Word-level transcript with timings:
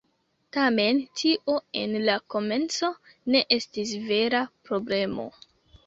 Tamen, 0.55 1.01
tio 1.19 1.59
en 1.83 1.95
la 2.09 2.17
komenco 2.37 2.91
ne 3.35 3.45
estis 3.61 3.97
vera 4.11 4.45
problemo. 4.69 5.33